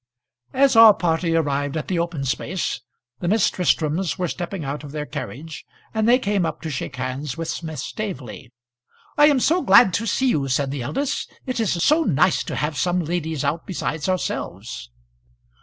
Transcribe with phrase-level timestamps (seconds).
[0.55, 2.81] As our party arrived at the open space
[3.19, 6.95] the Miss Tristrams were stepping out of their carriage, and they came up to shake
[6.95, 8.51] hands with Miss Staveley.
[9.15, 12.55] "I am so glad to see you," said the eldest; "it is so nice to
[12.55, 14.89] have some ladies out besides ourselves."